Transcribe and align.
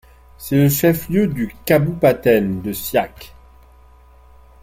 C'est 0.39 0.55
le 0.55 0.67
chef-lieu 0.67 1.27
du 1.27 1.53
kabupaten 1.63 2.63
de 2.63 2.73
Siak. 2.73 3.35